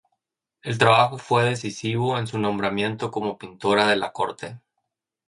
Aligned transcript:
El 0.63 0.79
trabajo 0.79 1.19
fue 1.19 1.43
decisivo 1.43 2.17
en 2.17 2.25
su 2.25 2.39
nombramiento 2.39 3.11
como 3.11 3.37
pintora 3.37 3.85
de 3.87 3.97
la 3.97 4.11
corte. 4.11 4.59